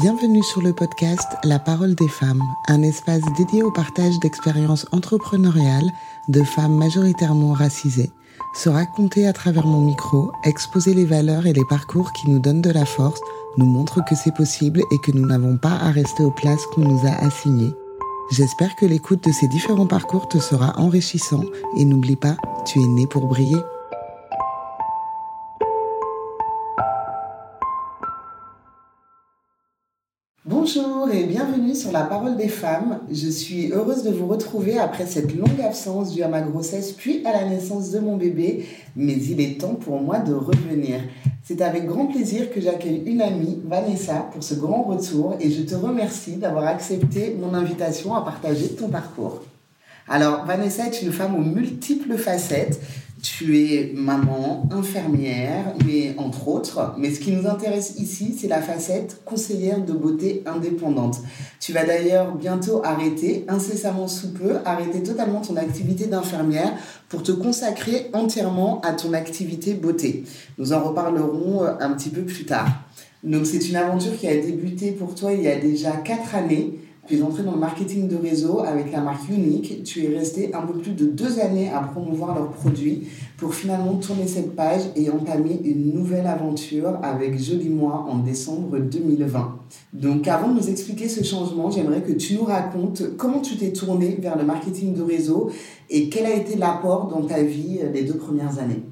[0.00, 5.90] Bienvenue sur le podcast La parole des femmes, un espace dédié au partage d'expériences entrepreneuriales
[6.28, 8.12] de femmes majoritairement racisées.
[8.54, 12.62] Se raconter à travers mon micro, exposer les valeurs et les parcours qui nous donnent
[12.62, 13.20] de la force,
[13.56, 16.82] nous montrent que c'est possible et que nous n'avons pas à rester aux places qu'on
[16.82, 17.74] nous a assignées.
[18.30, 21.42] J'espère que l'écoute de ces différents parcours te sera enrichissant
[21.76, 23.64] et n'oublie pas, tu es né pour briller.
[31.88, 33.00] Sur La Parole des femmes.
[33.10, 37.22] Je suis heureuse de vous retrouver après cette longue absence due à ma grossesse puis
[37.24, 41.00] à la naissance de mon bébé, mais il est temps pour moi de revenir.
[41.44, 45.62] C'est avec grand plaisir que j'accueille une amie, Vanessa, pour ce grand retour et je
[45.62, 49.42] te remercie d'avoir accepté mon invitation à partager ton parcours.
[50.08, 52.80] Alors, Vanessa est une femme aux multiples facettes.
[53.30, 56.94] Tu es maman, infirmière, mais entre autres.
[56.96, 61.18] Mais ce qui nous intéresse ici, c'est la facette conseillère de beauté indépendante.
[61.60, 66.72] Tu vas d'ailleurs bientôt arrêter, incessamment sous peu, arrêter totalement ton activité d'infirmière
[67.10, 70.24] pour te consacrer entièrement à ton activité beauté.
[70.56, 72.66] Nous en reparlerons euh, un petit peu plus tard.
[73.22, 76.78] Donc c'est une aventure qui a débuté pour toi il y a déjà quatre années
[77.08, 79.82] tu es entré dans le marketing de réseau avec la marque Unique.
[79.84, 83.94] Tu es resté un peu plus de deux années à promouvoir leurs produits pour finalement
[83.94, 89.56] tourner cette page et entamer une nouvelle aventure avec Joli Moi en décembre 2020.
[89.94, 93.72] Donc avant de nous expliquer ce changement, j'aimerais que tu nous racontes comment tu t'es
[93.72, 95.50] tourné vers le marketing de réseau
[95.88, 98.82] et quel a été l'apport dans ta vie les deux premières années.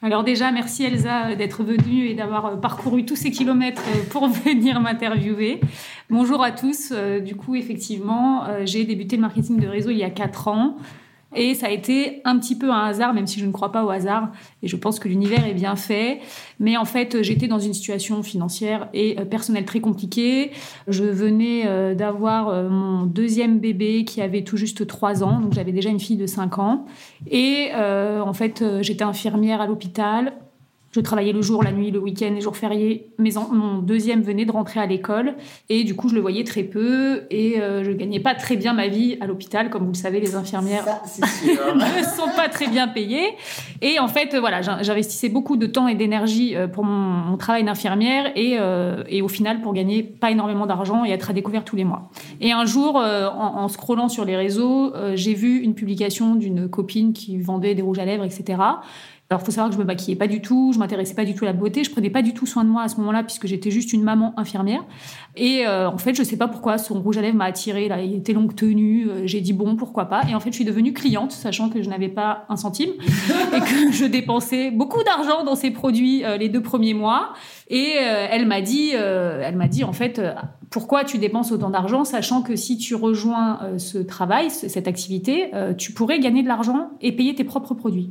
[0.00, 4.28] Alors déjà, merci Elsa d'être venue et d'avoir euh, parcouru tous ces kilomètres euh, pour
[4.44, 5.60] venir m'interviewer.
[6.08, 6.92] Bonjour à tous.
[6.92, 10.76] Euh, du coup, effectivement, j'ai débuté le marketing de réseau il y a quatre ans.
[11.34, 13.84] Et ça a été un petit peu un hasard, même si je ne crois pas
[13.84, 14.32] au hasard.
[14.62, 16.20] Et je pense que l'univers est bien fait.
[16.58, 20.52] Mais en fait, j'étais dans une situation financière et euh, personnelle très compliquée.
[20.86, 25.40] Je venais euh, d'avoir euh, mon deuxième bébé qui avait tout juste trois ans.
[25.40, 26.86] Donc j'avais déjà une fille de cinq ans.
[27.30, 30.32] Et en fait, j'étais infirmière à l'hôpital.
[30.90, 33.10] Je travaillais le jour, la nuit, le week-end, les jours fériés.
[33.18, 35.34] Mais mon deuxième venait de rentrer à l'école
[35.68, 38.72] et du coup, je le voyais très peu et euh, je gagnais pas très bien
[38.72, 39.68] ma vie à l'hôpital.
[39.68, 40.84] Comme vous le savez, les infirmières
[41.44, 43.34] ne sont pas très bien payées.
[43.82, 48.32] Et en fait, voilà, j'investissais beaucoup de temps et d'énergie euh, pour mon, travail d'infirmière
[48.34, 51.76] et, euh, et, au final pour gagner pas énormément d'argent et être à découvert tous
[51.76, 52.10] les mois.
[52.40, 57.12] Et un jour, en, en, scrollant sur les réseaux, j'ai vu une publication d'une copine
[57.12, 58.56] qui vendait des rouges à lèvres, etc.
[59.30, 61.44] Alors, faut savoir que je me maquillais pas du tout, je m'intéressais pas du tout
[61.44, 63.46] à la beauté, je prenais pas du tout soin de moi à ce moment-là puisque
[63.46, 64.82] j'étais juste une maman infirmière.
[65.36, 67.88] Et euh, en fait, je sais pas pourquoi son rouge à lèvres m'a attirée.
[67.88, 69.06] Là, il était longue tenue.
[69.06, 70.22] Euh, j'ai dit bon, pourquoi pas.
[70.30, 72.88] Et en fait, je suis devenue cliente, sachant que je n'avais pas un centime
[73.54, 77.34] et que je dépensais beaucoup d'argent dans ces produits euh, les deux premiers mois.
[77.68, 80.22] Et elle m'a dit, elle m'a dit en fait,
[80.70, 85.92] pourquoi tu dépenses autant d'argent, sachant que si tu rejoins ce travail, cette activité, tu
[85.92, 88.10] pourrais gagner de l'argent et payer tes propres produits.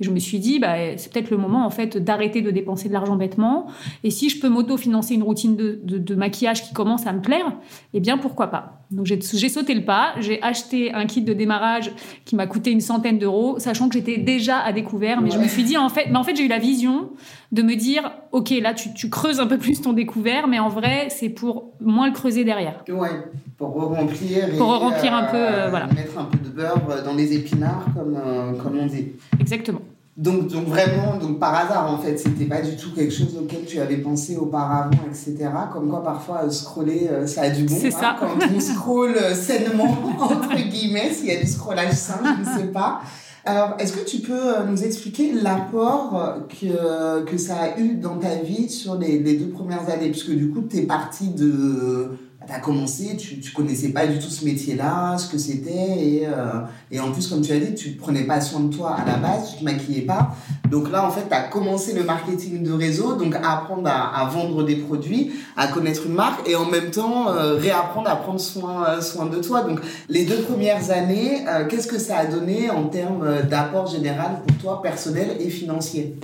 [0.00, 2.88] Et je me suis dit, bah, c'est peut-être le moment en fait d'arrêter de dépenser
[2.88, 3.66] de l'argent bêtement.
[4.04, 7.52] Et si je peux m'auto-financer une routine de, de, maquillage qui commence à me plaire,
[7.94, 8.85] eh bien pourquoi pas.
[8.90, 11.90] Donc j'ai sauté le pas, j'ai acheté un kit de démarrage
[12.24, 15.20] qui m'a coûté une centaine d'euros, sachant que j'étais déjà à découvert.
[15.20, 17.10] Mais je me suis dit en fait, mais en fait j'ai eu la vision
[17.50, 20.68] de me dire, ok là tu, tu, creuses un peu plus ton découvert, mais en
[20.68, 22.84] vrai c'est pour moins le creuser derrière.
[22.88, 23.10] Ouais,
[23.58, 24.50] pour remplir.
[24.56, 25.86] Pour remplir un peu, euh, voilà.
[25.86, 29.12] Mettre un peu de beurre dans les épinards comme euh, comme on dit.
[29.40, 29.80] Exactement.
[30.16, 33.66] Donc, donc vraiment, donc par hasard en fait, c'était pas du tout quelque chose auquel
[33.66, 35.50] tu avais pensé auparavant, etc.
[35.70, 37.76] Comme quoi parfois euh, scroller, euh, ça a du bon.
[37.78, 38.16] C'est hein, ça.
[38.18, 39.84] Quand on scrolle euh, sainement
[40.18, 43.02] entre guillemets, s'il y a du scrollage sain, je ne sais pas.
[43.44, 48.36] Alors, est-ce que tu peux nous expliquer l'apport que, que ça a eu dans ta
[48.36, 50.10] vie sur les, les deux premières années?
[50.10, 52.10] Puisque du coup, tu es parti de
[52.46, 55.70] tu as commencé, tu ne connaissais pas du tout ce métier-là, ce que c'était.
[55.70, 58.74] Et, euh, et en plus, comme tu as dit, tu ne prenais pas soin de
[58.74, 60.34] toi à la base, tu ne te maquillais pas.
[60.70, 64.28] Donc là, en fait, tu as commencé le marketing de réseau, donc apprendre à, à,
[64.28, 68.40] vendre des produits, à connaître une marque et en même temps euh, réapprendre à prendre
[68.40, 69.62] soin, euh, soin de toi.
[69.62, 74.56] Donc les deux premières années, qu'est-ce que ça a donné en termes d'apport général pour
[74.58, 76.16] toi, personnel et financier?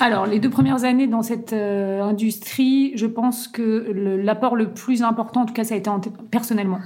[0.00, 3.92] Alors, les deux premières années dans cette euh, industrie, je pense que
[4.22, 5.90] l'apport le, plus important, en tout cas, ça a été
[6.30, 6.78] personnellement.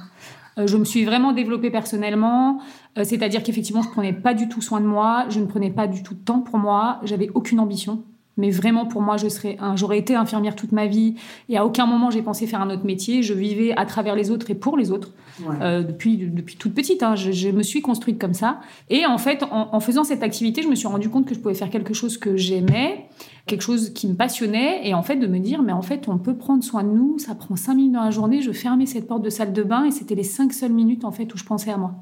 [0.58, 2.60] Euh, je me suis vraiment développée personnellement,
[2.98, 5.86] euh, c'est-à-dire qu'effectivement, je prenais pas du tout soin de moi, je ne prenais pas
[5.86, 8.02] du tout de temps pour moi, j'avais aucune ambition.
[8.36, 11.14] Mais vraiment, pour moi, je serais j'aurais été infirmière toute ma vie
[11.48, 13.22] et à aucun moment j'ai pensé faire un autre métier.
[13.22, 15.12] Je vivais à travers les autres et pour les autres
[15.60, 17.02] euh, depuis, depuis toute petite.
[17.02, 17.14] Hein.
[17.14, 18.60] Je, me suis construite comme ça.
[18.90, 21.54] Et en fait, en, faisant cette activité, je me suis rendu compte que je pouvais
[21.54, 23.06] faire quelque chose que j'aimais,
[23.46, 24.88] quelque chose qui me passionnait.
[24.88, 27.18] Et en fait, de me dire, mais en fait, on peut prendre soin de nous.
[27.18, 28.42] Ça prend cinq minutes dans la journée.
[28.42, 31.12] Je fermais cette porte de salle de bain et c'était les cinq seules minutes en
[31.12, 31.94] fait où je pensais à moi.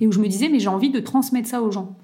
[0.00, 1.96] Et où je me disais, mais j'ai envie de transmettre ça aux gens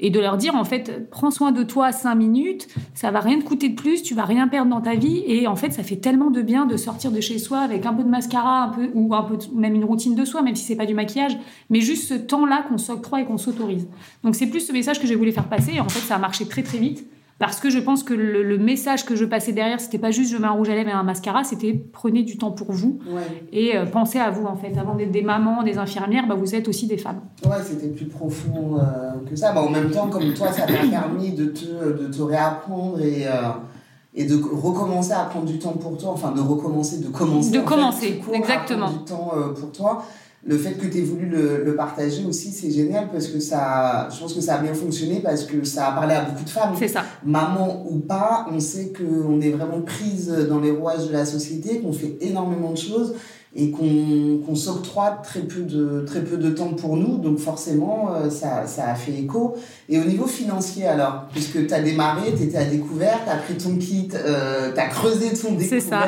[0.00, 3.38] et de leur dire en fait prends soin de toi cinq minutes ça va rien
[3.38, 5.22] te coûter de plus tu vas rien perdre dans ta vie.
[5.26, 7.92] Et en fait ça fait tellement de bien de sortir de chez soi avec un
[7.92, 10.64] peu de mascara un peu ou un peu même une routine de soi même si
[10.64, 11.36] c'est pas du maquillage
[11.68, 13.86] mais juste ce temps là qu'on s'octroie et qu'on s'autorise.
[14.24, 15.74] Donc c'est plus ce message que j'ai voulu faire passer.
[15.74, 17.06] Et en fait ça a marché très très vite
[17.40, 20.36] parce que je pense que le, message que je passais derrière, c'était pas juste je
[20.36, 23.00] mets un rouge à lèvres et un mascara, c'était prenez du temps pour vous
[23.50, 24.76] et euh, pensez à vous en fait.
[24.76, 27.22] Avant d'être des mamans, des infirmières, bah, vous êtes aussi des femmes.
[27.46, 29.52] Ouais, c'était plus profond euh, que ça.
[29.52, 33.26] Bah, en même temps, comme toi, ça t'a permis de te, de te réapprendre et,
[33.26, 33.52] euh,
[34.14, 37.52] et de recommencer à prendre du temps pour toi, enfin de recommencer, de commencer.
[37.52, 38.84] De commencer, exactement.
[38.84, 40.04] À prendre du temps pour toi
[40.42, 44.18] le fait que tu aies voulu le, partager aussi, c'est génial parce que ça, je
[44.18, 46.74] pense que ça a bien fonctionné parce que ça a parlé à beaucoup de femmes.
[46.78, 47.04] C'est ça.
[47.24, 51.80] Maman ou pas, on sait qu'on est vraiment prise dans les rouages de la société,
[51.80, 53.14] qu'on fait énormément de choses
[53.54, 58.30] et qu'on s'octroie très peu de très peu de temps pour nous donc forcément euh,
[58.30, 59.56] ça, ça a fait écho
[59.88, 63.36] et au niveau financier alors puisque tu as démarré tu étais à découvert tu as
[63.38, 66.06] pris ton kit euh, tu as creusé ton découvert ça.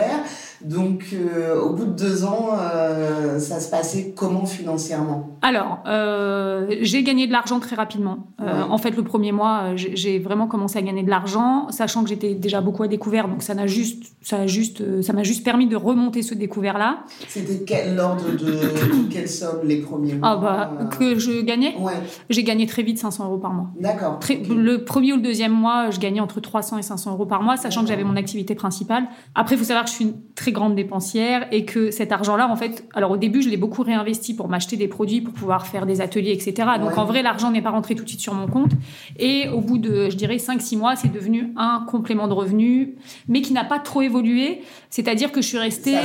[0.65, 5.37] Donc, euh, au bout de deux ans, euh, ça se passait comment financièrement?
[5.43, 8.29] Alors, euh, j'ai gagné de l'argent très rapidement.
[8.71, 12.35] En fait, le premier mois, j'ai vraiment commencé à gagner de l'argent, sachant que j'étais
[12.35, 15.77] déjà beaucoup à découvert, donc ça n'a juste, ça juste, ça m'a juste permis de
[15.77, 17.05] remonter ce découvert-là.
[17.29, 18.59] C'était quel ordre de
[19.11, 21.77] quelle somme les premiers mois Ah bah que je gagnais?
[21.79, 21.93] Ouais.
[22.31, 23.69] J'ai gagné très vite 500 euros par mois.
[23.79, 24.19] D'accord.
[24.49, 27.57] Le premier ou le deuxième mois, je gagnais entre 300 et 500 euros par mois,
[27.57, 29.05] sachant que j'avais mon activité principale.
[29.35, 32.49] Après, il faut savoir que je suis une très grande dépensière et que cet argent-là,
[32.49, 35.67] en fait, alors au début, je l'ai beaucoup réinvesti pour m'acheter des produits, pour pouvoir
[35.67, 36.69] faire des ateliers, etc.
[36.81, 38.73] Donc en vrai, l'argent n'est pas rentré tout de suite sur mon compte.
[39.19, 42.97] Et au bout de, je dirais, 5-6 mois, c'est devenu un complément de revenu,
[43.29, 44.63] mais qui n'a pas trop évolué.
[44.91, 45.97] C'est-à-dire que je suis restée,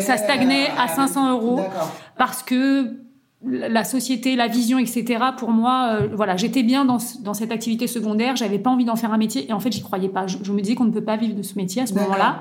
[0.00, 1.60] ça stagnait, à 500 euros
[2.16, 2.96] parce que
[3.42, 5.24] la société, la vision, etc.
[5.38, 8.36] Pour moi, euh, voilà, j'étais bien dans, dans, cette activité secondaire.
[8.36, 10.26] J'avais pas envie d'en faire un métier et en fait, j'y croyais pas.
[10.26, 12.40] Je, je, me disais qu'on ne peut pas vivre de ce métier à ce moment-là.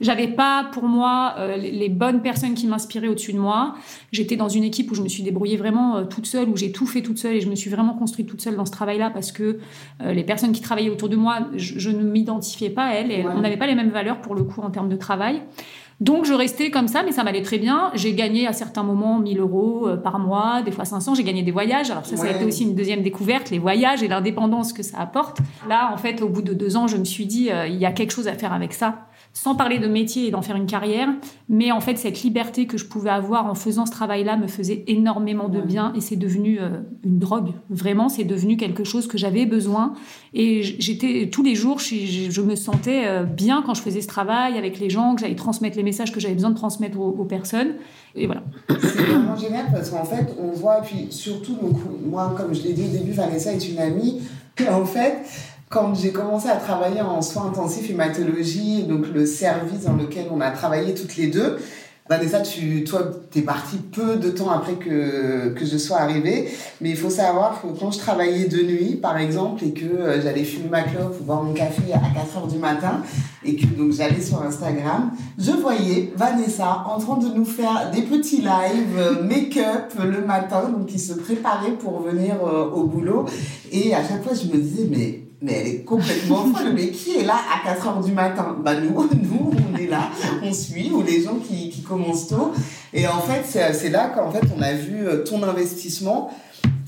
[0.00, 3.74] J'avais pas pour moi euh, les bonnes personnes qui m'inspiraient au-dessus de moi.
[4.12, 6.70] J'étais dans une équipe où je me suis débrouillée vraiment euh, toute seule, où j'ai
[6.70, 9.10] tout fait toute seule et je me suis vraiment construite toute seule dans ce travail-là
[9.10, 9.58] parce que
[10.02, 13.24] euh, les personnes qui travaillaient autour de moi, je, ne m'identifiais pas à elles et
[13.24, 15.40] on n'avait pas les mêmes valeurs pour le coup en termes de travail.
[15.98, 17.90] Donc je restais comme ça, mais ça m'allait très bien.
[17.94, 21.14] J'ai gagné à certains moments 1000 euros par mois, des fois 500.
[21.14, 21.90] J'ai gagné des voyages.
[21.90, 24.98] Alors ça, ça a été aussi une deuxième découverte, les voyages et l'indépendance que ça
[24.98, 25.38] apporte.
[25.66, 27.92] Là, en fait, au bout de deux ans, je me suis dit, il y a
[27.92, 31.10] quelque chose à faire avec ça sans parler de métier et d'en faire une carrière,
[31.50, 34.82] mais en fait cette liberté que je pouvais avoir en faisant ce travail-là me faisait
[34.86, 37.50] énormément de bien et c'est devenu euh, une drogue.
[37.68, 39.92] Vraiment, c'est devenu quelque chose que j'avais besoin
[40.32, 44.56] et j'étais tous les jours, je, me sentais euh, bien quand je faisais ce travail
[44.56, 47.74] avec les gens, que j'allais transmettre les messages que j'avais besoin de transmettre aux, personnes
[48.14, 48.42] et voilà.
[48.70, 51.58] C'est vraiment génial parce qu'en fait on voit puis surtout
[52.06, 54.22] moi comme je l'ai dit au début, Vanessa est une amie.
[54.70, 55.18] En fait,
[55.68, 60.40] quand j'ai commencé à travailler en soins intensifs hématologie, donc le service dans lequel on
[60.40, 61.58] a travaillé toutes les deux,
[62.08, 63.00] Vanessa, tu, toi,
[63.32, 66.48] t'es partie peu de temps après que, que je sois arrivée.
[66.80, 70.22] Mais il faut savoir que quand je travaillais de nuit, par exemple, et que euh,
[70.22, 73.02] j'allais fumer ma clope ou boire mon café à 4 heures du matin,
[73.44, 78.02] et que donc j'allais sur Instagram, je voyais Vanessa en train de nous faire des
[78.02, 83.24] petits lives euh, make-up le matin, donc qui se préparait pour venir euh, au boulot.
[83.72, 86.72] Et à chaque fois, je me disais, mais mais elle est complètement folle.
[86.74, 88.56] Mais qui est là à 4 heures du matin?
[88.62, 88.90] Bah nous,
[89.22, 90.10] nous, on est là,
[90.42, 92.52] on suit, ou les gens qui, qui commencent tôt.
[92.92, 96.30] Et en fait, c'est là qu'en fait, on a vu euh, ton investissement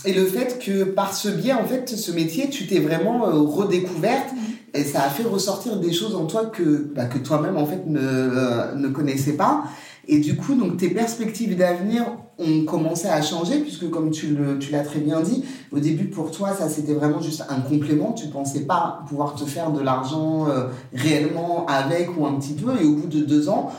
[0.05, 3.33] et le fait que par ce biais, en fait, ce métier, tu t'es vraiment euh,
[3.33, 4.29] redécouverte
[4.75, 7.85] et ça a fait ressortir des choses en toi que, bah, que toi-même, en fait,
[7.87, 9.65] ne, euh, ne connaissais pas.
[10.11, 12.05] Et du coup, donc, tes perspectives d'avenir
[12.39, 16.07] ont commencé à changer, puisque comme tu, le, tu l'as très bien dit, au début,
[16.07, 18.13] pour toi, ça, c'était vraiment juste un complément.
[18.13, 22.81] Tu pensais pas pouvoir te faire de l'argent euh, réellement avec ou un petit peu.
[22.81, 23.71] Et au bout de deux ans,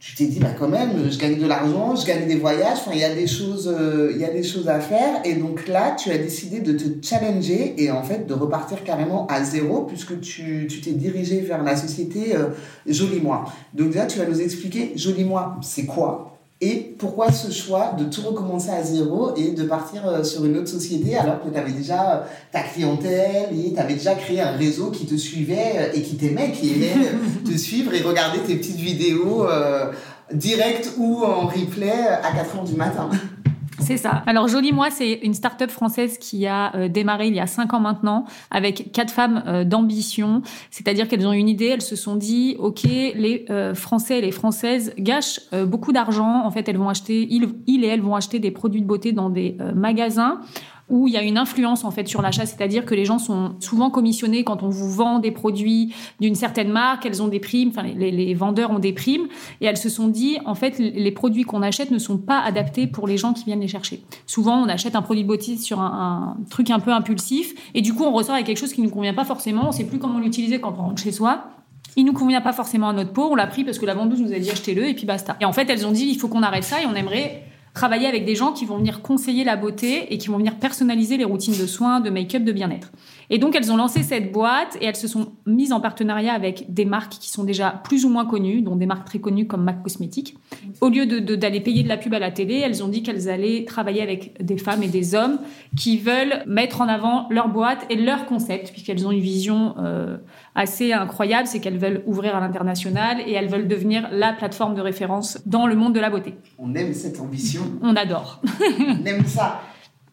[0.00, 2.92] tu t'es dit, bah, quand même, je gagne de l'argent, je gagne des voyages, enfin,
[2.94, 5.20] il y a des choses, euh, il y a des choses à faire.
[5.24, 9.26] Et donc là, tu as décidé de te challenger et en fait, de repartir carrément
[9.26, 12.50] à zéro, puisque tu, tu t'es dirigé vers la société euh,
[12.86, 13.44] Joli Moi.
[13.74, 16.37] Donc là, tu vas nous expliquer, Joli Moi, c'est quoi?
[16.60, 20.56] Et pourquoi ce choix de tout recommencer à zéro et de partir euh, sur une
[20.56, 24.40] autre société alors que tu avais déjà euh, ta clientèle et tu avais déjà créé
[24.40, 26.94] un réseau qui te suivait euh, et qui t'aimait, qui aimait
[27.44, 29.46] te suivre et regarder tes petites vidéos
[30.32, 33.08] directes ou en replay à 4 heures du matin?
[33.78, 34.22] C'est ça.
[34.26, 37.74] Alors Jolie Moi, c'est une start-up française qui a euh, démarré il y a cinq
[37.74, 40.42] ans maintenant avec quatre femmes euh, d'ambition.
[40.70, 44.32] C'est-à-dire qu'elles ont une idée, elles se sont dit, ok, les euh, Français et les
[44.32, 46.44] Françaises gâchent beaucoup d'argent.
[46.44, 49.12] En fait, elles vont acheter, ils, ils, et elles vont acheter des produits de beauté
[49.12, 50.40] dans des magasins
[50.88, 53.54] où il y a une influence en fait sur l'achat, c'est-à-dire que les gens sont
[53.60, 57.70] souvent commissionnés quand on vous vend des produits d'une certaine marque, elles ont des primes,
[57.70, 59.28] enfin les, vendeurs ont des primes,
[59.60, 62.86] et elles se sont dit en fait les produits qu'on achète ne sont pas adaptés
[62.86, 64.02] pour les gens qui viennent les chercher.
[64.26, 67.94] Souvent on achète un produit de beauté sur un, truc un peu impulsif, et du
[67.94, 69.98] coup on ressort avec quelque chose qui ne nous convient pas forcément, on sait plus
[69.98, 71.44] comment l'utiliser quand on rentre chez soi.
[71.96, 74.20] Il nous convient pas forcément à notre peau, on l'a pris parce que la vendeuse
[74.20, 74.88] nous a dit achetez-le.
[74.88, 75.36] Et puis basta.
[75.40, 77.42] Et en fait, elles ont dit il faut qu'on arrête ça et on aimerait
[77.78, 81.16] travailler avec des gens qui vont venir conseiller la beauté et qui vont venir personnaliser
[81.16, 82.90] les routines de soins, de make-up, de bien-être.
[83.30, 86.72] Et donc, elles ont lancé cette boîte et elles se sont mises en partenariat avec
[86.74, 89.62] des marques qui sont déjà plus ou moins connues, dont des marques très connues comme
[89.62, 90.36] MAC Cosmetics.
[90.80, 93.64] Au lieu d'aller payer de la pub à la télé, elles ont dit qu'elles allaient
[93.64, 95.38] travailler avec des femmes et des hommes
[95.76, 100.16] qui veulent mettre en avant leur boîte et leur concept, puisqu'elles ont une vision euh,
[100.58, 104.80] assez incroyable, c'est qu'elles veulent ouvrir à l'international et elles veulent devenir la plateforme de
[104.80, 106.34] référence dans le monde de la beauté.
[106.58, 107.62] On aime cette ambition.
[107.80, 108.42] On adore.
[108.80, 109.60] On aime ça.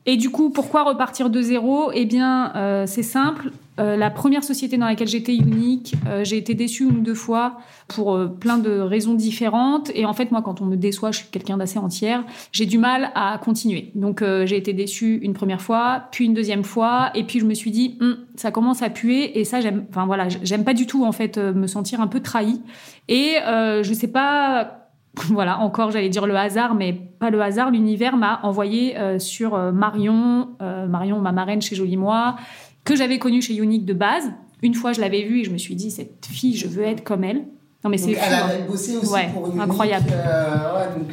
[0.05, 1.89] Et du coup, pourquoi repartir de zéro?
[1.95, 3.49] Eh bien, euh, c'est simple.
[3.79, 7.15] Euh, la première société dans laquelle j'étais unique, euh, j'ai été déçue une ou deux
[7.15, 9.91] fois pour plein de raisons différentes.
[9.93, 12.23] Et en fait, moi, quand on me déçoit, je suis quelqu'un d'assez entière.
[12.51, 13.91] J'ai du mal à continuer.
[13.95, 17.53] Donc, j'ai été déçue une première fois, puis une deuxième fois, et puis je me
[17.53, 19.37] suis dit, hum, ça commence à puer.
[19.39, 19.85] Et ça, j'aime.
[19.89, 22.61] Enfin voilà, j'aime pas du tout en fait me sentir un peu trahie.
[23.07, 24.85] Et je sais pas
[25.29, 27.71] voilà, encore, j'allais dire le hasard, mais pas le hasard.
[27.71, 32.35] L'univers m'a envoyé euh, sur euh, Marion, euh, Marion, ma marraine chez Jolie Moi,
[32.85, 34.31] que j'avais connue chez Unique de base.
[34.61, 37.03] Une fois, je l'avais vue et je me suis dit, cette fille, je veux être
[37.03, 37.45] comme elle.
[37.83, 38.49] Non, mais c'est Elle a hein.
[38.67, 40.11] bossé aussi pour Unique, incroyable.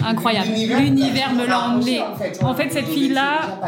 [0.02, 0.48] incroyable.
[0.52, 2.00] L'univers me l'a emmené.
[2.00, 3.60] En fait, en fait cette fille-là,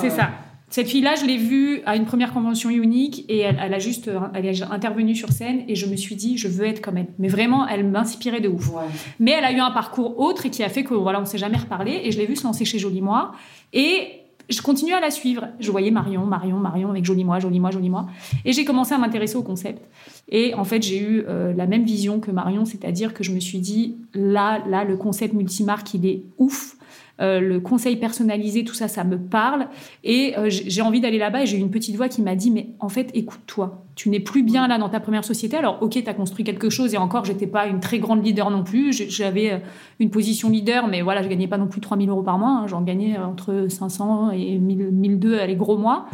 [0.00, 0.30] c'est ça.
[0.72, 4.20] Cette fille-là, je l'ai vue à une première convention unique et elle, a juste euh,
[4.32, 7.08] elle est intervenue sur scène et je me suis dit, je veux être comme elle.
[7.18, 8.70] Mais vraiment, elle m'inspirait de ouf.
[9.20, 11.36] Mais elle a eu un parcours autre et qui a fait que voilà, on s'est
[11.36, 13.32] jamais reparlé et je l'ai vue se lancer chez Jolie Moi
[13.74, 14.21] et
[14.52, 15.48] je continue à la suivre.
[15.58, 18.06] Je voyais Marion, Marion, Marion avec Jolie Moi, Jolie Moi, Jolie Moi.
[18.44, 19.82] Et j'ai commencé à m'intéresser au concept.
[20.28, 23.40] Et en fait, j'ai eu euh, la même vision que Marion, c'est-à-dire que je me
[23.40, 26.76] suis dit, là, là, le concept multimarque, il est ouf.
[27.22, 29.68] Euh, le conseil personnalisé, tout ça, ça me parle.
[30.02, 32.70] Et euh, j'ai envie d'aller là-bas et j'ai une petite voix qui m'a dit, mais
[32.80, 35.56] en fait, écoute-toi, tu n'es plus bien là dans ta première société.
[35.56, 38.50] Alors, ok, tu as construit quelque chose et encore, j'étais pas une très grande leader
[38.50, 38.92] non plus.
[38.92, 39.58] J'avais euh,
[40.00, 42.62] une position leader, mais voilà, je gagnais pas non plus 3000 euros par mois.
[42.62, 42.66] Hein.
[42.66, 46.06] J'en gagnais entre 500 et 1000, 1002 les gros mois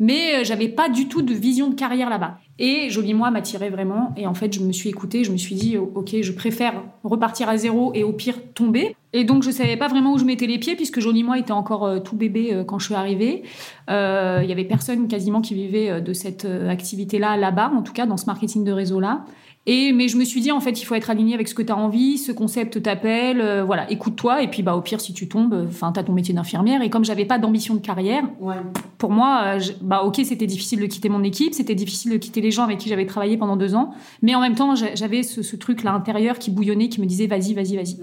[0.00, 2.38] mais j'avais pas du tout de vision de carrière là-bas.
[2.58, 4.12] Et Jolie Moi m'attirait vraiment.
[4.16, 7.48] Et en fait, je me suis écoutée, je me suis dit, ok, je préfère repartir
[7.48, 8.96] à zéro et au pire tomber.
[9.12, 11.52] Et donc, je savais pas vraiment où je mettais les pieds puisque Jolie Moi était
[11.52, 13.42] encore euh, tout bébé euh, quand je suis arrivée.
[13.88, 18.06] Euh, il y avait personne quasiment qui vivait de cette activité-là là-bas, en tout cas
[18.06, 19.24] dans ce marketing de réseau-là.
[19.66, 21.62] Et mais je me suis dit en fait il faut être aligné avec ce que
[21.62, 24.42] tu as envie, ce concept t'appelle, euh, voilà, écoute-toi.
[24.42, 26.80] Et puis bah au pire si tu tombes, enfin tu as ton métier d'infirmière.
[26.80, 28.24] Et comme j'avais pas d'ambition de carrière,
[28.96, 32.40] pour moi euh, bah OK, c'était difficile de quitter mon équipe, c'était difficile de quitter
[32.40, 35.42] les gens avec qui j'avais travaillé pendant deux ans, mais en même temps j'avais ce,
[35.42, 37.98] ce, truc là intérieur qui bouillonnait qui me disait vas-y, vas-y, vas-y.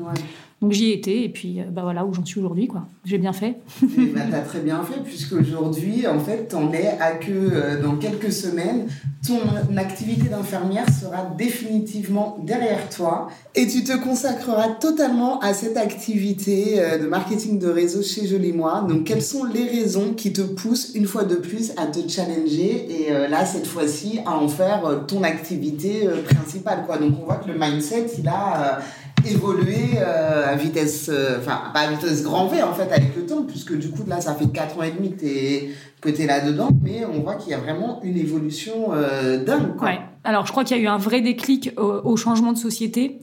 [0.60, 2.88] Donc j'y ai été et puis euh, bah voilà où j'en suis aujourd'hui quoi.
[3.06, 3.58] J'ai bien fait.
[3.84, 7.82] Eh ben, t'as très bien fait puisque aujourd'hui en fait t'en es à que euh,
[7.82, 8.88] dans quelques semaines
[9.26, 9.40] ton
[9.78, 16.98] activité d'infirmière sera définitivement derrière toi et tu te consacreras totalement à cette activité euh,
[16.98, 18.84] de marketing de réseau chez Jolie Moi.
[18.90, 22.88] Donc quelles sont les raisons qui te poussent une fois de plus à te challenger
[22.90, 26.98] et là cette fois-ci à en faire ton activité principale quoi?
[26.98, 28.80] Donc on voit que le mindset il a
[29.26, 33.26] évoluer euh, à vitesse, euh, enfin pas à vitesse grand V en fait avec le
[33.26, 36.70] temps, puisque du coup là ça fait 4 ans et demi que t'es es là-dedans,
[36.82, 39.76] mais on voit qu'il y a vraiment une évolution euh, dingue.
[39.78, 39.92] Quoi.
[40.24, 43.20] Alors je crois qu'il y a eu un vrai déclic au, changement de société.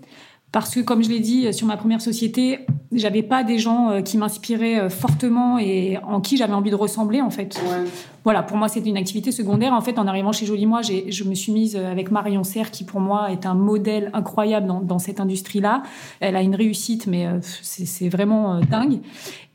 [0.52, 2.60] Parce que, comme je l'ai dit, sur ma première société,
[2.94, 7.30] j'avais pas des gens qui m'inspiraient fortement et en qui j'avais envie de ressembler, en
[7.30, 7.60] fait.
[7.68, 7.84] Ouais
[8.24, 9.74] voilà, pour moi, c'était une activité secondaire.
[9.74, 12.82] En fait, en arrivant chez Jolie Moi, je me suis mise avec Marion Serre, qui
[12.82, 15.82] pour moi est un modèle incroyable dans, dans cette industrie-là.
[16.20, 19.00] Elle a une réussite, mais euh, c'est vraiment euh, dingue.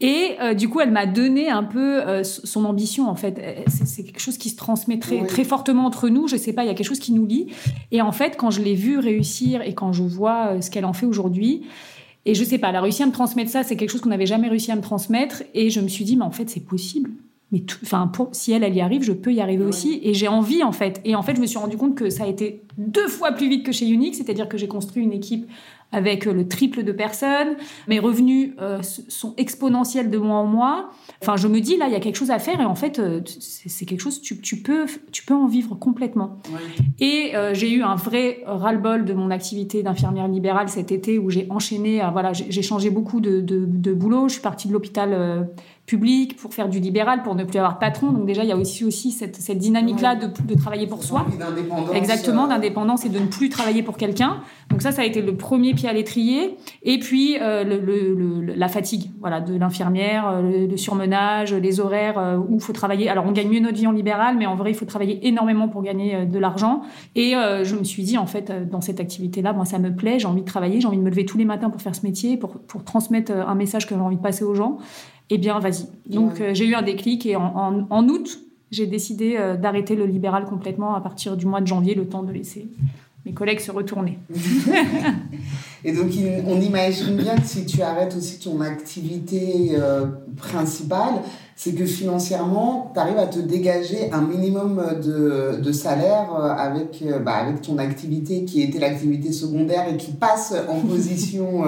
[0.01, 3.65] Et euh, du coup, elle m'a donné un peu son ambition, en fait.
[3.67, 6.27] C'est quelque chose qui se transmet très, très fortement entre nous.
[6.27, 7.47] Je sais pas, il y a quelque chose qui nous lie.
[7.91, 10.93] Et en fait, quand je l'ai vue réussir et quand je vois ce qu'elle en
[10.93, 11.63] fait aujourd'hui,
[12.25, 14.09] Et je sais pas, elle a réussi à me transmettre ça, c'est quelque chose qu'on
[14.09, 15.43] n'avait jamais réussi à me transmettre.
[15.53, 17.11] Et je me suis dit, mais en fait, c'est possible.
[17.51, 19.99] Mais enfin, si elle, elle y arrive, je peux y arriver aussi.
[20.03, 21.01] Et j'ai envie, en fait.
[21.05, 23.49] Et en fait, je me suis rendu compte que ça a été deux fois plus
[23.49, 25.47] vite que chez Unix, c'est-à-dire que j'ai construit une équipe
[25.91, 27.55] avec le triple de personnes.
[27.87, 30.91] Mes revenus euh, sont exponentiels de mois en mois.
[31.21, 32.61] Enfin, je me dis, là, il y a quelque chose à faire.
[32.61, 36.37] Et en fait, euh, c'est quelque chose, tu, tu, peux, tu peux en vivre complètement.
[36.99, 41.29] Et euh, j'ai eu un vrai ras-le-bol de mon activité d'infirmière libérale cet été où
[41.29, 42.01] j'ai enchaîné.
[42.11, 44.27] voilà, j'ai changé beaucoup de, de, de, boulot.
[44.27, 45.47] Je suis partie de l'hôpital
[45.89, 48.11] public, pour faire du libéral, pour ne plus avoir de patron.
[48.11, 51.25] Donc déjà, il y a aussi, aussi cette, cette dynamique-là de, de, travailler pour soi.
[51.95, 52.49] Exactement, euh.
[52.49, 54.41] d'indépendance et de ne plus travailler pour quelqu'un.
[54.69, 56.57] Donc ça, ça a été le premier pied à l'étrier.
[56.83, 62.39] Et puis euh, le, le, la fatigue, voilà, de l'infirmière, euh, le, surmenage, les horaires
[62.47, 63.09] où il faut travailler.
[63.09, 65.69] Alors on gagne mieux notre vie en libéral, mais en vrai, il faut travailler énormément
[65.69, 66.83] pour gagner de l'argent.
[67.15, 70.27] Et je me suis dit, en fait, dans cette activité-là, moi, ça me plaît, j'ai
[70.27, 72.37] envie de travailler, j'ai envie de me lever tous les matins pour faire ce métier,
[72.37, 74.77] pour, pour transmettre un message que j'ai envie de passer aux gens
[75.29, 75.85] eh bien, vas-y.
[76.07, 78.39] Donc, euh, j'ai eu un déclic et en, août,
[78.71, 82.23] j'ai décidé euh, d'arrêter le libéral complètement à partir du mois de janvier, le temps
[82.23, 82.67] de laisser
[83.25, 84.17] mes collègues se retourner.
[85.83, 86.07] et donc,
[86.47, 90.05] on imagine bien que si tu arrêtes aussi ton activité euh,
[90.37, 91.15] principale,
[91.55, 97.33] c'est que financièrement, tu arrives à te dégager un minimum de, de salaire avec, bah,
[97.33, 101.65] avec ton activité qui était l'activité secondaire et qui passe en position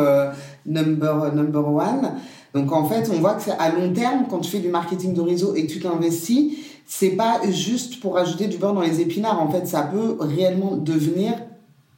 [0.65, 2.13] number, number one.
[2.53, 5.21] Donc en fait, on voit que à long terme, quand tu fais du marketing de
[5.21, 9.41] réseau et que tu t'investis, c'est pas juste pour ajouter du beurre dans les épinards.
[9.41, 11.33] En fait, ça peut réellement devenir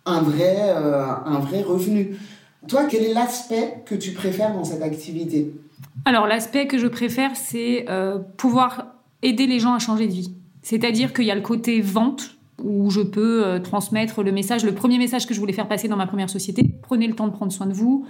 [0.06, 2.18] un vrai, euh, un vrai revenu.
[2.68, 5.52] Toi, quel est l'aspect que tu préfères dans cette activité?
[6.06, 8.88] Alors, l'aspect que je préfère, c'est euh, pouvoir
[9.22, 10.34] aider les gens à changer de vie.
[10.62, 14.64] C'est-à-dire qu'il y a le côté vente, où je peux euh, transmettre le message.
[14.64, 17.28] Le premier message que je voulais faire passer dans ma première société, prenez le temps
[17.28, 18.06] de prendre soin de vous,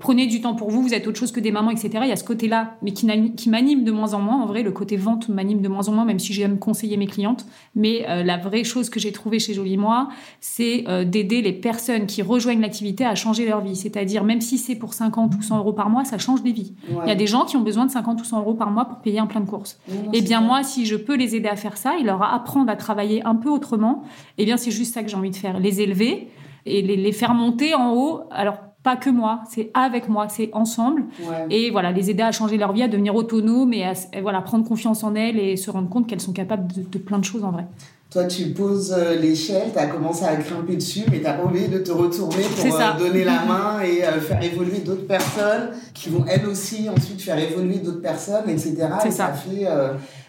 [0.00, 1.90] prenez du temps pour vous, vous êtes autre chose que des mamans, etc.
[2.02, 4.42] Il y a ce côté-là, mais qui, qui m'anime de moins en moins.
[4.42, 7.06] En vrai, le côté vente m'anime de moins en moins, même si j'aime conseiller mes
[7.06, 7.46] clientes.
[7.74, 10.08] Mais euh, la vraie chose que j'ai trouvée chez Jolie Moi,
[10.40, 13.76] c'est euh, d'aider les personnes qui rejoignent l'activité à changer leur vie.
[13.76, 16.72] C'est-à-dire, même si c'est pour 50 ou 100 euros par mois, ça change des vies.
[16.88, 18.86] Il y a des gens qui ont besoin de 50 ou 100 euros par mois
[18.86, 19.78] pour payer un plein de courses.
[19.88, 22.70] et eh bien, moi, si je peux les aider à faire ça, il leur apprendre
[22.70, 23.97] à travailler un peu autrement,
[24.38, 25.58] eh bien, c'est juste ça que j'ai envie de faire.
[25.58, 26.28] Les élever
[26.66, 28.20] et les, faire monter en haut.
[28.30, 31.04] Alors, pas que moi, c'est avec moi, c'est ensemble.
[31.50, 33.92] Et voilà, les aider à changer leur vie, à devenir autonomes et à
[34.22, 37.24] voilà, prendre confiance en elles et se rendre compte qu'elles sont capables de, plein de
[37.24, 37.66] choses en vrai.
[38.10, 41.44] Toi, tu poses euh, l'échelle, tu as commencé à grimper dessus, mais tu n'as pas
[41.44, 45.72] oublié de te retourner pour euh, donner la main et euh, faire évoluer d'autres personnes
[45.92, 48.76] qui vont elles aussi ensuite faire évoluer d'autres personnes, etc.
[49.04, 49.10] Et ça.
[49.10, 49.66] ça fait,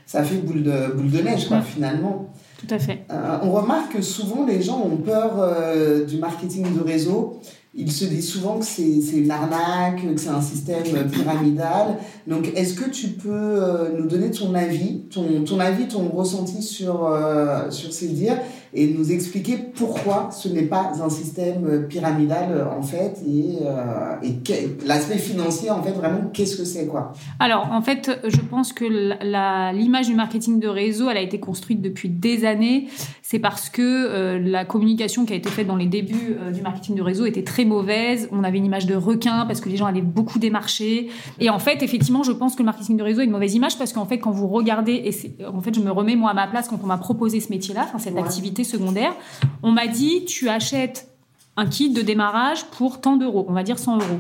[0.06, 2.28] ça fait boule, de, boule de neige, quoi, finalement.
[2.60, 3.06] Tout à fait.
[3.10, 7.40] Euh, on remarque que souvent les gens ont peur euh, du marketing de réseau.
[7.74, 11.98] Ils se disent souvent que c'est une arnaque, que c'est un système pyramidal.
[12.28, 16.62] Donc, est-ce que tu peux euh, nous donner ton avis, ton, ton avis, ton ressenti
[16.62, 17.16] sur,
[17.70, 18.40] sur ces dires?
[18.74, 23.60] Et nous expliquer pourquoi ce n'est pas un système pyramidal en fait et,
[24.24, 27.14] et l'aspect financier en fait vraiment qu'est-ce que c'est quoi?
[27.40, 28.86] Alors en fait je pense que
[29.74, 32.88] l'image du marketing de réseau elle a été construite depuis des années.
[33.22, 36.62] C'est parce que euh, la communication qui a été faite dans les débuts euh, du
[36.62, 38.28] marketing de réseau était très mauvaise.
[38.32, 41.10] On avait une image de requin parce que les gens allaient beaucoup démarcher.
[41.40, 43.78] Et en fait effectivement je pense que le marketing de réseau a une mauvaise image
[43.78, 46.48] parce qu'en fait quand vous regardez et en fait je me remets moi à ma
[46.48, 49.14] place quand on m'a proposé ce métier là enfin cette activité secondaire,
[49.64, 51.10] on m'a dit tu achètes
[51.58, 54.20] un kit de démarrage pour tant d'euros, on va dire 100 euros.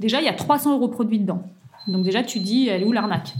[0.00, 1.42] Déjà, il y a 300 euros produits dedans.
[1.86, 3.34] Donc déjà, tu dis, elle est où l'arnaque?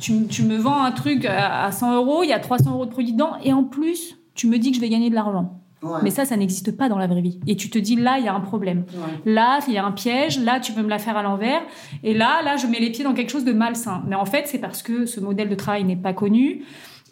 [0.00, 3.12] Tu, me vends un truc à 100 euros, il y a 300 euros de produits
[3.12, 5.58] dedans, et en plus, tu me dis que je vais gagner de l'argent.
[6.02, 7.38] Mais ça, ça n'existe pas dans la vraie vie.
[7.46, 8.84] Et tu te dis, là, il y a un problème.
[9.24, 10.40] Là, il y a un piège.
[10.40, 11.60] Là, tu peux me la faire à l'envers.
[12.02, 14.02] Et là, là, je mets les pieds dans quelque chose de malsain.
[14.06, 16.62] Mais en fait, c'est parce que ce modèle de travail n'est pas connu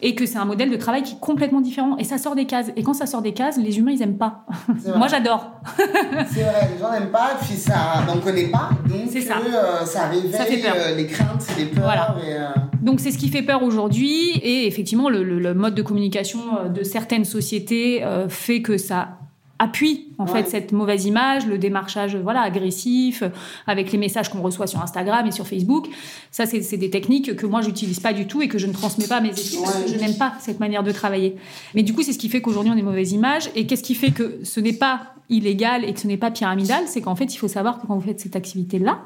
[0.03, 2.45] et que c'est un modèle de travail qui est complètement différent et ça sort des
[2.45, 2.71] cases.
[2.75, 4.45] Et quand ça sort des cases, les humains ils aiment pas.
[4.95, 5.51] Moi j'adore.
[5.77, 9.37] c'est vrai, les gens n'aiment pas, puis ça, on connaît pas, donc ça.
[9.37, 11.83] Euh, ça réveille euh, les craintes, les peurs.
[11.83, 12.17] Voilà.
[12.23, 12.49] Euh,
[12.81, 16.39] donc c'est ce qui fait peur aujourd'hui et effectivement le, le, mode de communication
[16.69, 19.19] de certaines sociétés fait que ça
[19.59, 23.23] appuie en fait cette mauvaise image, le démarchage voilà agressif,
[23.67, 25.87] avec les messages qu'on reçoit sur Instagram et sur Facebook.
[26.31, 29.07] Ça, c'est des techniques que moi j'utilise pas du tout et que je ne transmets
[29.07, 31.35] pas à mes équipes parce que je n'aime pas cette manière de travailler.
[31.75, 33.49] Mais du coup, c'est ce qui fait qu'aujourd'hui on a une mauvaise image.
[33.55, 36.83] Et qu'est-ce qui fait que ce n'est pas illégal et que ce n'est pas pyramidal,
[36.87, 39.01] c'est qu'en fait il faut savoir que quand vous faites cette activité là,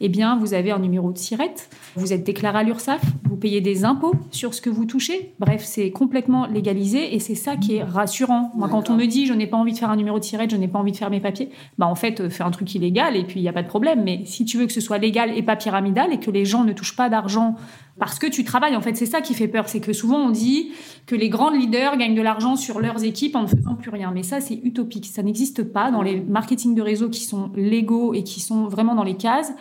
[0.00, 1.54] eh bien, vous avez un numéro de SIRET,
[1.96, 3.00] vous êtes déclaré à l'URSSAF,
[3.42, 5.34] payez des impôts sur ce que vous touchez.
[5.40, 8.52] Bref, c'est complètement légalisé et c'est ça qui est rassurant.
[8.54, 10.48] Moi, quand on me dit je n'ai pas envie de faire un numéro de SIRET,
[10.48, 11.50] je n'ai pas envie de faire mes papiers.
[11.76, 14.02] Bah en fait, fais un truc illégal et puis il n'y a pas de problème.
[14.04, 16.62] Mais si tu veux que ce soit légal et pas pyramidal et que les gens
[16.62, 17.56] ne touchent pas d'argent
[17.98, 19.68] parce que tu travailles, en fait, c'est ça qui fait peur.
[19.68, 20.70] C'est que souvent on dit
[21.06, 24.12] que les grands leaders gagnent de l'argent sur leurs équipes en ne faisant plus rien.
[24.14, 25.06] Mais ça, c'est utopique.
[25.06, 28.94] Ça n'existe pas dans les marketing de réseau qui sont légaux et qui sont vraiment
[28.94, 29.52] dans les cases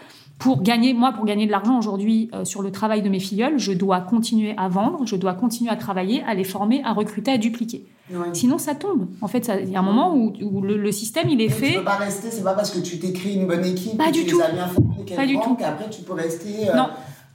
[0.41, 3.59] pour gagner, moi, pour gagner de l'argent aujourd'hui euh, sur le travail de mes filleuls,
[3.59, 7.31] je dois continuer à vendre, je dois continuer à travailler, à les former, à recruter,
[7.31, 7.85] à dupliquer.
[8.33, 9.07] Sinon, ça tombe.
[9.21, 11.73] En fait, il y a un moment où, le, système, il est fait.
[11.73, 14.13] Tu peux pas rester, c'est pas parce que tu créé une bonne équipe, pas que
[14.13, 14.39] du tu tout.
[14.39, 15.55] les as bien formés, pas du tout.
[15.55, 16.69] qu'après tu peux rester.
[16.69, 16.87] Euh, non.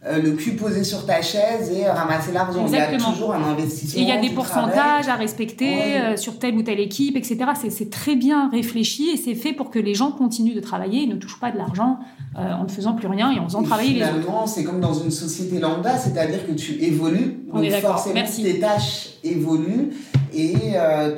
[0.08, 2.64] Euh, le cul posé sur ta chaise et ramasser l'argent.
[2.68, 4.00] Il y a toujours un investissement.
[4.00, 7.38] Et il y a des pourcentages à respecter euh, sur telle ou telle équipe, etc.
[7.68, 11.06] C'est très bien réfléchi et c'est fait pour que les gens continuent de travailler et
[11.08, 11.98] ne touchent pas de l'argent
[12.38, 14.46] euh, en ne faisant plus rien et en faisant travailler les autres.
[14.46, 17.40] C'est comme dans une société lambda, c'est-à-dire que tu évolues.
[17.52, 18.44] On donc est forcément, Merci.
[18.44, 19.90] tes tâches évoluent
[20.32, 20.54] et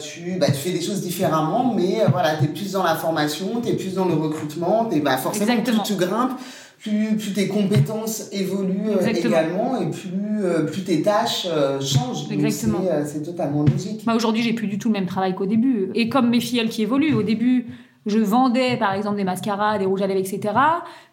[0.01, 3.61] tu, bah, tu fais des choses différemment, mais voilà, tu es plus dans la formation,
[3.63, 5.53] tu es plus dans le recrutement, es, bah, forcément,
[5.85, 6.39] tu grimpes
[6.79, 12.31] plus, tes compétences évoluent euh, également et plus, euh, plus tes tâches euh, changent.
[12.31, 12.81] Exactement.
[13.05, 14.05] C'est totalement logique.
[14.05, 15.91] Bah Aujourd'hui, j'ai plus du tout le même travail qu'au début.
[15.95, 17.67] Et comme mes filles, elles qui évoluent, au début,
[18.07, 20.55] je vendais par exemple des mascaras, des rouges à lèvres, etc.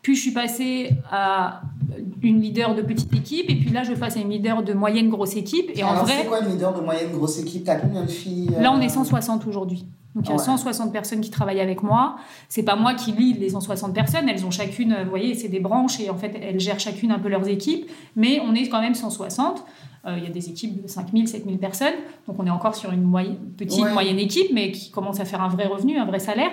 [0.02, 1.64] Puis je suis passée à
[2.22, 5.10] une leader de petite équipe et puis là je passe à une leader de moyenne
[5.10, 5.72] grosse équipe.
[5.76, 7.66] Et Alors en vrai, c'est quoi une leader de moyenne grosse équipe?
[7.66, 9.86] T'as combien de filles Là on est 160 aujourd'hui.
[10.16, 12.16] Donc il y a 160 personnes qui travaillent avec moi.
[12.48, 14.30] C'est pas moi qui lead les 160 personnes.
[14.30, 17.20] Elles ont chacune, vous voyez, c'est des branches et en fait elles gèrent chacune un
[17.20, 17.90] peu leurs équipes.
[18.16, 19.64] Mais on est quand même 160.
[20.08, 21.94] Euh, il y a des équipes de 5000, 7000 personnes.
[22.28, 25.42] Donc on est encore sur une moyenne, petite, moyenne équipe, mais qui commence à faire
[25.42, 26.52] un vrai revenu, un vrai salaire.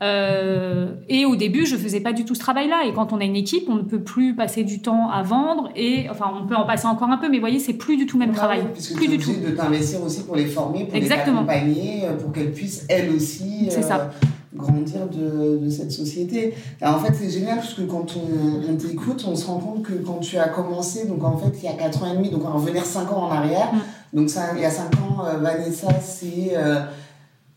[0.00, 2.84] Euh, et au début, je faisais pas du tout ce travail-là.
[2.86, 5.68] Et quand on a une équipe, on ne peut plus passer du temps à vendre.
[5.76, 8.06] Et enfin, on peut en passer encore un peu, mais vous voyez, c'est plus du
[8.06, 8.64] tout le même travail.
[8.72, 9.32] puisque plus du tout.
[9.34, 11.42] de t'investir aussi pour les former, pour Exactement.
[11.42, 13.66] les accompagner, euh, pour qu'elles puissent elles aussi.
[13.68, 14.10] C'est ça
[14.54, 16.54] grandir de, de, cette société.
[16.82, 19.94] en fait, c'est génial parce que quand on, on t'écoute, on se rend compte que
[19.94, 22.42] quand tu as commencé, donc en fait, il y a 4 ans et demi, donc
[22.44, 23.72] on va revenir 5 ans en arrière.
[23.72, 24.16] Mm.
[24.16, 26.56] Donc, ça, il y a 5 ans, euh, Vanessa, c'est.
[26.56, 26.82] Euh,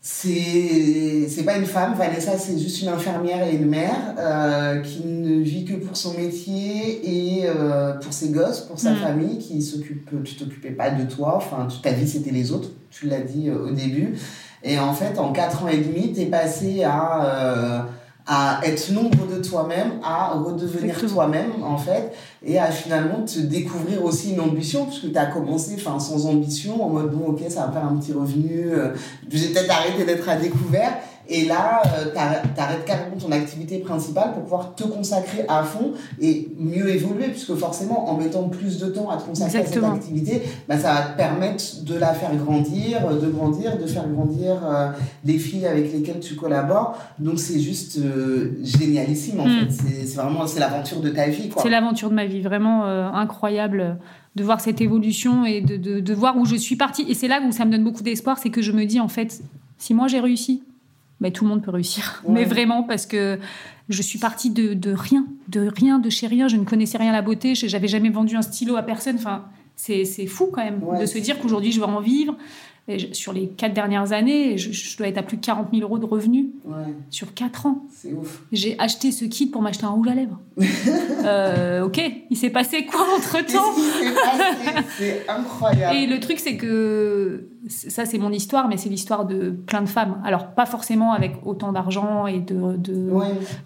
[0.00, 5.42] c'est pas une femme, Vanessa c'est juste une infirmière et une mère euh, qui ne
[5.42, 8.96] vit que pour son métier et euh, pour ses gosses, pour sa mm.
[8.96, 12.70] famille, qui s'occupe, tu t'occupais pas de toi, enfin toute ta vie c'était les autres,
[12.90, 14.14] tu l'as dit au début.
[14.62, 17.80] Et en fait, en 4 ans et demi, tu es passé à, euh,
[18.26, 22.12] à être nombre de toi-même, à redevenir toi-même, en fait,
[22.44, 26.84] et à finalement te découvrir aussi une ambition, puisque tu as commencé enfin, sans ambition,
[26.84, 28.88] en mode, bon, ok, ça va faire un petit revenu, euh,
[29.30, 30.98] j'ai peut-être arrêté d'être à découvert.
[31.30, 35.92] Et là, euh, tu arrêtes carrément ton activité principale pour pouvoir te consacrer à fond
[36.20, 39.84] et mieux évoluer, puisque forcément, en mettant plus de temps à te consacrer à cette
[39.84, 44.56] activité, bah, ça va te permettre de la faire grandir, de grandir, de faire grandir
[44.64, 44.90] euh,
[45.24, 46.96] les filles avec lesquelles tu collabores.
[47.18, 49.68] Donc, c'est juste euh, génialissime, en hmm.
[49.68, 50.06] fait.
[50.06, 51.50] C'est vraiment c'est l'aventure de ta vie.
[51.58, 53.98] C'est l'aventure de ma vie, vraiment incroyable
[54.34, 57.04] de voir cette évolution et de, de, de voir où je suis partie.
[57.08, 59.08] Et c'est là où ça me donne beaucoup d'espoir, c'est que je me dis, en
[59.08, 59.42] fait,
[59.78, 60.62] si moi j'ai réussi,
[61.20, 62.22] mais tout le monde peut réussir.
[62.28, 63.38] Mais vraiment, parce que
[63.88, 66.48] je suis partie de, de, rien, de rien, de chez rien.
[66.48, 67.54] Je ne connaissais rien à la beauté.
[67.54, 69.16] J'avais jamais vendu un stylo à personne.
[69.16, 72.36] Enfin, c'est fou quand même de se dire qu'aujourd'hui, je vais en vivre
[73.12, 76.06] sur les quatre dernières années, je, dois être à plus de 40 000 euros de
[76.06, 76.46] revenus
[77.10, 77.84] sur quatre ans.
[77.90, 78.42] C'est ouf.
[78.52, 80.38] J'ai acheté ce kit pour m'acheter un rouge à lèvres.
[81.24, 83.74] Euh, ok, il s'est passé quoi entre temps
[84.96, 85.96] C'est incroyable.
[85.96, 89.88] Et le truc, c'est que ça, c'est mon histoire, mais c'est l'histoire de plein de
[89.88, 90.22] femmes.
[90.24, 93.10] Alors, pas forcément avec autant d'argent et de, de,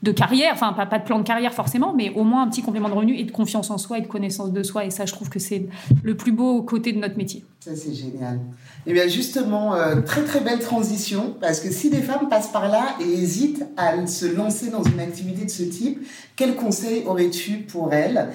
[0.02, 2.62] de, carrière, enfin, pas, pas de plan de carrière forcément, mais au moins un petit
[2.62, 4.84] complément de revenu et de confiance en soi et de connaissance de soi.
[4.84, 5.68] Et ça, je trouve que c'est
[6.02, 7.44] le plus beau côté de notre métier.
[7.64, 8.40] Ça, c'est génial.
[8.88, 12.68] Eh bien, justement, euh, très très belle transition, parce que si des femmes passent par
[12.68, 17.58] là et hésitent à se lancer dans une activité de ce type, quels conseils aurais-tu
[17.58, 18.30] pour elles?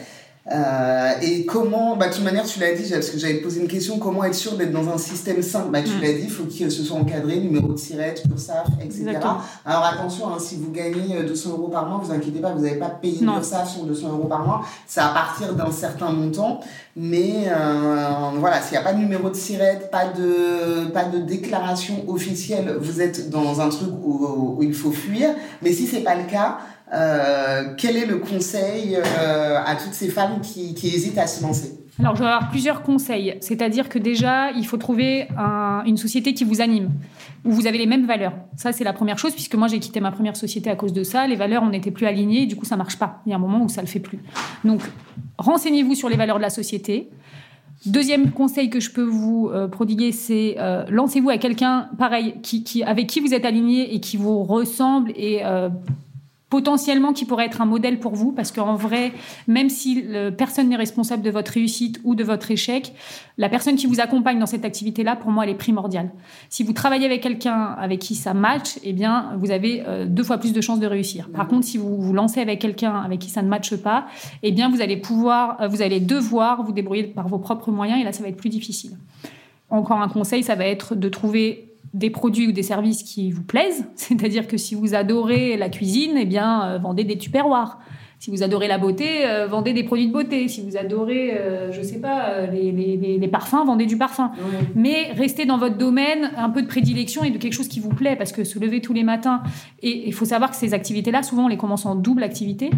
[0.49, 3.67] Euh, et comment, bah, de toute manière, tu l'as dit, parce que j'avais posé une
[3.67, 6.01] question, comment être sûr d'être dans un système sain bah, Tu mm.
[6.01, 9.19] l'as dit, il faut qu'il se soit encadré, numéro de sirette, URSAF, etc.
[9.65, 12.61] Alors attention, hein, si vous gagnez 200 euh, euros par mois, vous inquiétez pas, vous
[12.61, 16.61] n'avez pas payé l'URSSAF sur 200 euros par mois, c'est à partir d'un certain montant.
[16.95, 21.19] Mais euh, voilà, s'il n'y a pas de numéro de sirette, pas de, pas de
[21.19, 25.29] déclaration officielle, vous êtes dans un truc où, où il faut fuir.
[25.61, 26.57] Mais si c'est pas le cas,
[26.93, 31.73] euh, quel est le conseil euh, à toutes ces femmes qui, hésitent à se lancer?
[31.99, 33.35] Alors, je vais avoir plusieurs conseils.
[33.41, 35.27] C'est-à-dire que déjà, il faut trouver
[35.85, 36.91] une société qui vous anime,
[37.43, 38.33] où vous avez les mêmes valeurs.
[38.55, 41.03] Ça, c'est la première chose, puisque moi, j'ai quitté ma première société à cause de
[41.03, 41.25] ça.
[41.25, 43.21] Les valeurs, on n'était plus alignées, du coup, ça marche pas.
[43.25, 44.19] Il y a un moment où ça le fait plus.
[44.63, 44.81] Donc,
[45.39, 47.09] renseignez-vous sur les valeurs de la société.
[47.87, 50.55] Deuxième conseil que je peux vous euh, prodiguer, c'est
[50.89, 55.41] lancez-vous à quelqu'un pareil, qui, avec qui vous êtes aligné et qui vous ressemble et
[56.49, 59.11] potentiellement qui pourrait être un modèle pour vous, parce qu'en vrai,
[59.47, 60.05] même si
[60.37, 62.93] personne n'est responsable de votre réussite ou de votre échec,
[63.37, 66.09] la personne qui vous accompagne dans cette activité-là, pour moi, elle est primordiale.
[66.49, 70.23] Si vous travaillez avec quelqu'un avec qui ça match, eh bien, vous avez euh, deux
[70.23, 71.29] fois plus de chances de réussir.
[71.29, 74.07] Par contre, si vous vous lancez avec quelqu'un avec qui ça ne matche pas,
[74.41, 77.99] eh bien, vous allez pouvoir, euh, vous allez devoir vous débrouiller par vos propres moyens,
[78.01, 78.97] et là, ça va être plus difficile.
[79.69, 83.43] Encore un conseil, ça va être de trouver des produits ou des services qui vous
[83.43, 83.85] plaisent.
[83.95, 87.79] C'est-à-dire que si vous adorez la cuisine, eh bien, euh, vendez des tupperwares.
[88.19, 90.47] Si vous adorez la beauté, euh, vendez des produits de beauté.
[90.47, 94.31] Si vous adorez, euh, je sais pas, euh, les, les, les, parfums, vendez du parfum.
[94.73, 97.89] Mais restez dans votre domaine un peu de prédilection et de quelque chose qui vous
[97.89, 99.43] plaît, parce que se lever tous les matins.
[99.83, 102.71] Et il faut savoir que ces activités-là, souvent, on les commence en double activité.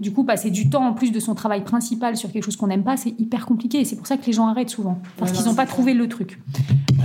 [0.00, 2.66] Du coup, passer du temps en plus de son travail principal sur quelque chose qu'on
[2.66, 3.80] n'aime pas, c'est hyper compliqué.
[3.80, 6.08] Et c'est pour ça que les gens arrêtent souvent, parce qu'ils n'ont pas trouvé le
[6.08, 6.38] truc.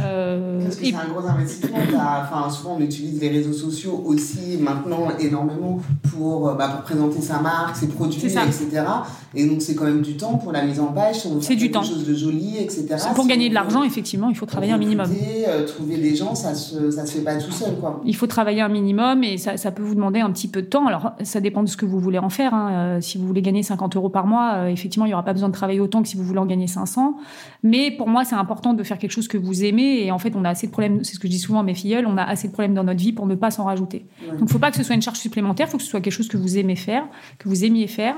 [0.02, 1.78] Euh, parce que c'est un gros investissement.
[1.96, 5.80] Enfin, souvent, on utilise les réseaux sociaux aussi maintenant énormément
[6.12, 8.84] pour, bah, pour présenter sa marque ses produits, etc.
[9.36, 11.28] Et donc, c'est quand même du temps pour la mise en page.
[11.42, 11.84] C'est du temps.
[11.84, 12.88] chose de joli, etc.
[13.16, 15.08] Pour gagner de l'argent, effectivement, il faut travailler un minimum.
[15.48, 17.76] Euh, trouver des gens, ça se, ça se fait pas tout seul.
[17.80, 18.02] Quoi.
[18.06, 20.68] Il faut travailler un minimum et ça, ça, peut vous demander un petit peu de
[20.68, 20.88] temps.
[20.88, 22.54] Alors, ça dépend de ce que vous voulez en faire.
[22.54, 22.72] Hein.
[22.72, 25.34] Euh, si vous voulez gagner 50 euros par mois, euh, effectivement, il n'y aura pas
[25.34, 27.16] besoin de travailler autant que si vous voulez en gagner 500.
[27.64, 30.04] Mais pour moi, c'est important de faire quelque chose que vous aimez.
[30.04, 31.64] Et en fait, on a assez de problèmes, c'est ce que je dis souvent à
[31.64, 34.06] mes filleuls, on a assez de problèmes dans notre vie pour ne pas s'en rajouter.
[34.28, 35.90] Donc, il ne faut pas que ce soit une charge supplémentaire, il faut que ce
[35.90, 37.04] soit quelque chose que vous aimez faire,
[37.38, 38.15] que vous aimiez faire.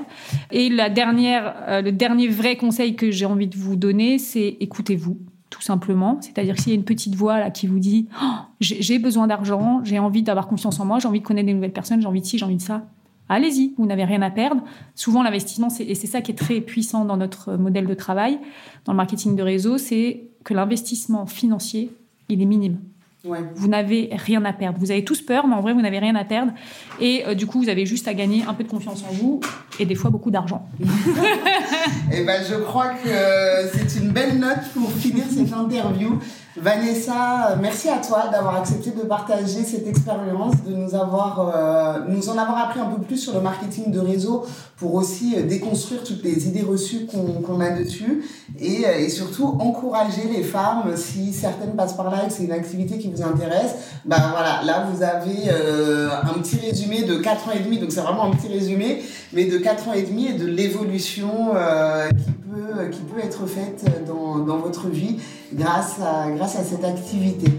[0.50, 4.56] Et la dernière, euh, le dernier vrai conseil que j'ai envie de vous donner, c'est
[4.60, 5.18] écoutez-vous
[5.50, 6.18] tout simplement.
[6.20, 8.26] C'est-à-dire s'il y a une petite voix là qui vous dit oh,
[8.60, 11.72] j'ai besoin d'argent, j'ai envie d'avoir confiance en moi, j'ai envie de connaître des nouvelles
[11.72, 12.86] personnes, j'ai envie de ci, j'ai envie de ça.
[13.28, 14.62] Allez-y, vous n'avez rien à perdre.
[14.94, 18.38] Souvent, l'investissement, et c'est ça qui est très puissant dans notre modèle de travail,
[18.84, 21.92] dans le marketing de réseau, c'est que l'investissement financier,
[22.28, 22.80] il est minime.
[23.24, 24.78] Vous n'avez rien à perdre.
[24.80, 26.52] Vous avez tous peur, mais en vrai, vous n'avez rien à perdre.
[27.00, 29.40] Et euh, du coup, vous avez juste à gagner un peu de confiance en vous
[29.78, 30.66] et des fois beaucoup d'argent.
[30.80, 30.84] et
[32.14, 33.08] eh ben, je crois que
[33.72, 36.18] c'est une belle note pour finir cette interview.
[36.56, 42.28] Vanessa, merci à toi d'avoir accepté de partager cette expérience, de nous avoir, euh, nous
[42.28, 44.44] en avoir appris un peu plus sur le marketing de réseau
[44.76, 48.24] pour aussi euh, déconstruire toutes les idées reçues qu'on a dessus
[48.60, 52.52] et, et, surtout encourager les femmes si certaines passent par là et que c'est une
[52.52, 53.74] activité qui vous intéresse.
[54.04, 57.92] Ben voilà, là vous avez euh, un petit résumé de 4 ans et demi, donc
[57.92, 62.10] c'est vraiment un petit résumé, mais de 4 ans et demi et de l'évolution euh,
[62.10, 62.41] qui,
[62.72, 65.20] peut, qui peut être faite dans, votre vie
[65.52, 67.50] grâce à cette activité.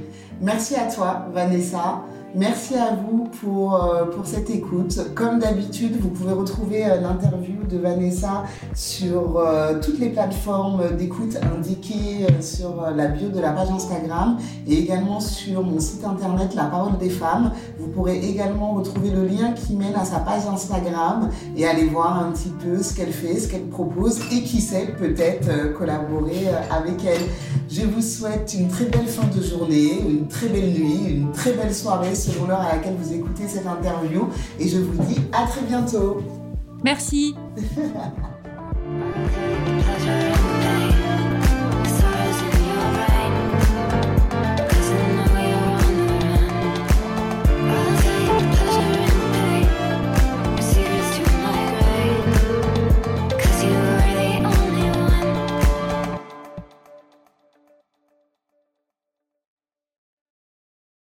[0.41, 2.01] Merci à toi, Vanessa.
[2.35, 4.97] Merci à vous pour, euh, pour cette écoute.
[5.13, 11.37] Comme d'habitude, vous pouvez retrouver euh, l'interview de Vanessa sur euh, toutes les plateformes d'écoute
[11.55, 16.63] indiquées sur la bio de la page Instagram et également sur mon site internet La
[16.63, 17.51] Parole des Femmes.
[17.77, 22.17] Vous pourrez également retrouver le lien qui mène à sa page Instagram et aller voir
[22.17, 27.05] un petit peu ce qu'elle fait, ce qu'elle propose et qui sait peut-être collaborer avec
[27.05, 27.21] elle.
[27.75, 31.53] Je vous souhaite une très belle fin de journée, une très belle nuit, une très
[31.53, 34.29] belle soirée selon l'heure à laquelle vous écoutez cette interview.
[34.59, 36.21] Et je vous dis à très bientôt.
[36.83, 37.33] Merci.